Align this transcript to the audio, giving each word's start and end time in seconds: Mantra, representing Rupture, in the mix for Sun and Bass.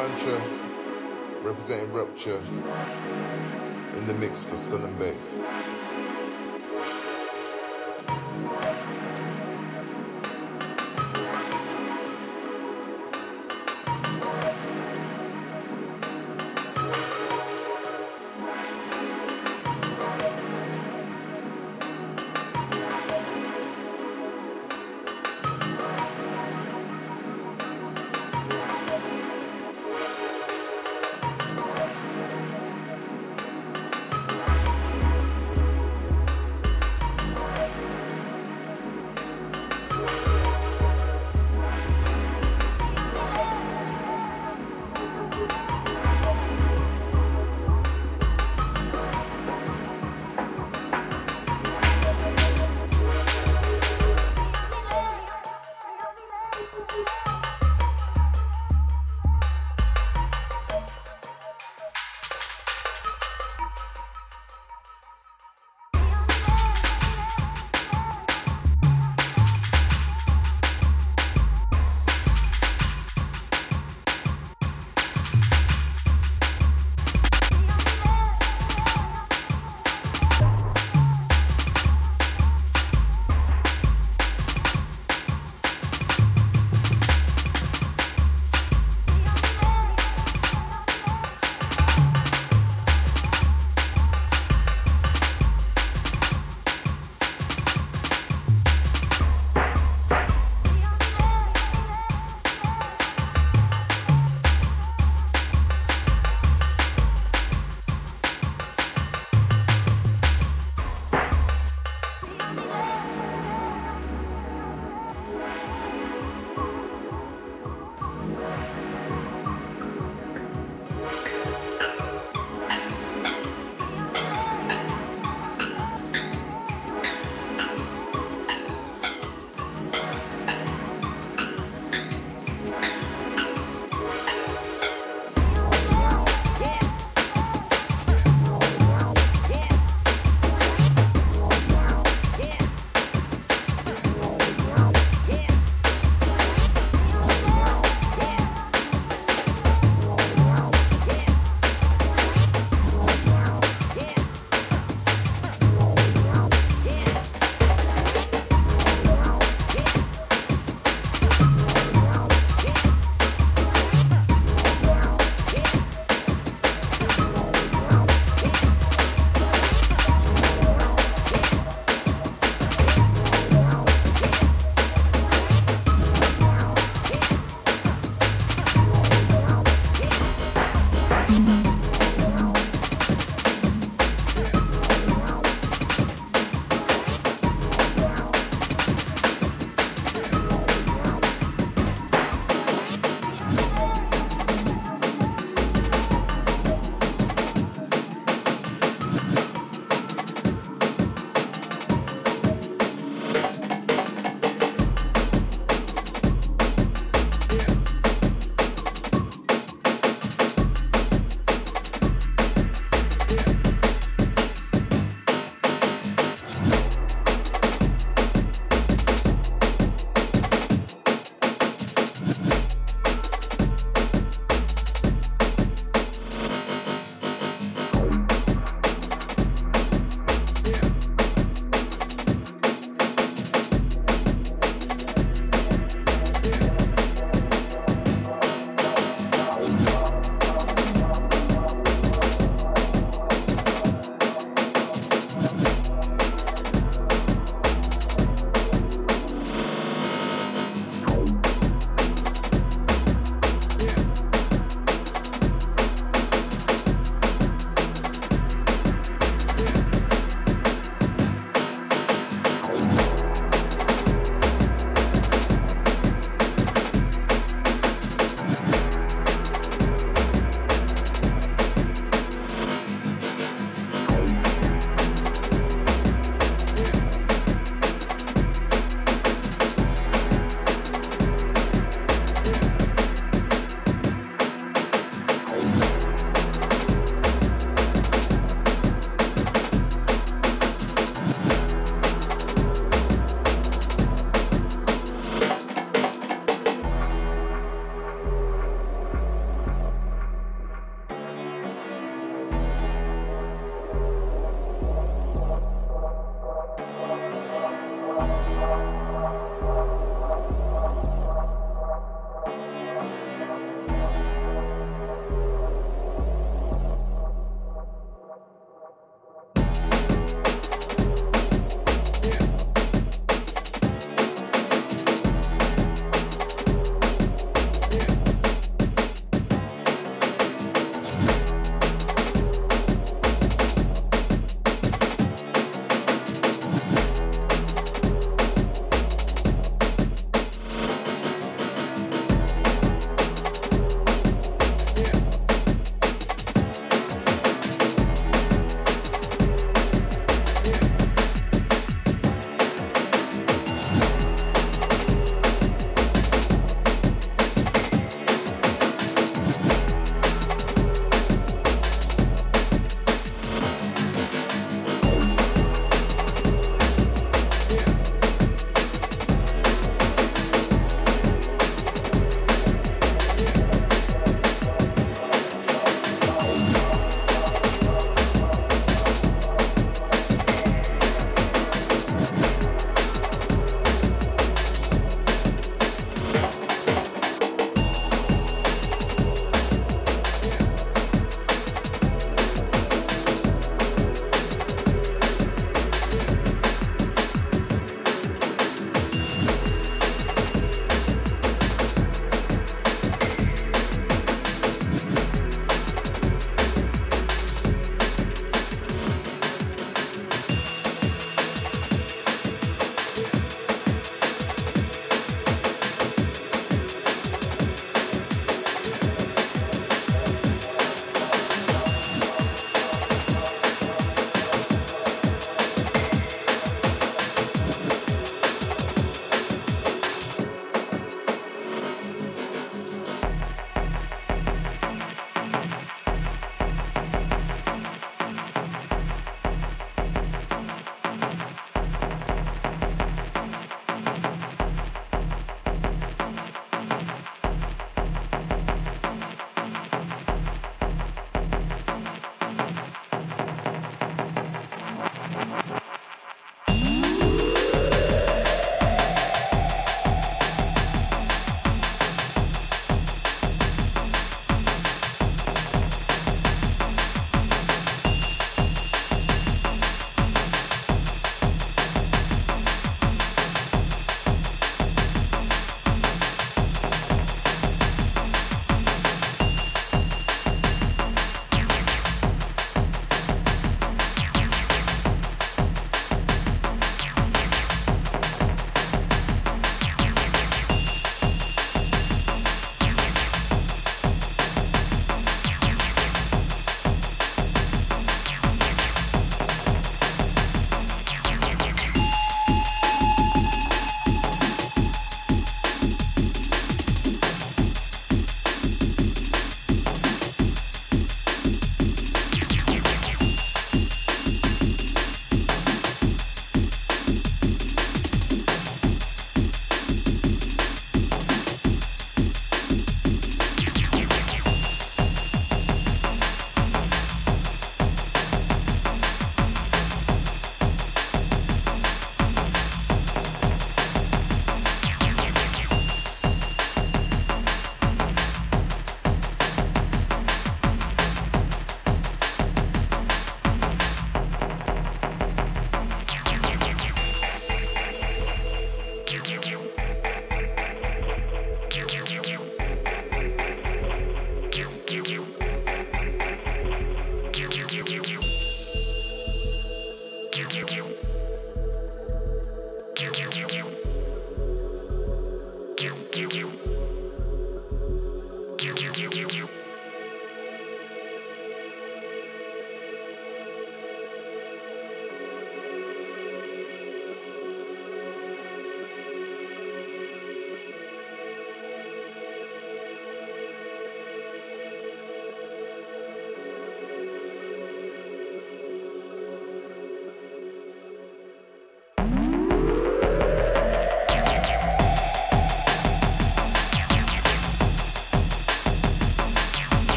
Mantra, 0.00 0.40
representing 1.44 1.92
Rupture, 1.92 2.38
in 3.98 4.06
the 4.06 4.14
mix 4.14 4.46
for 4.46 4.56
Sun 4.56 4.82
and 4.84 4.98
Bass. 4.98 5.79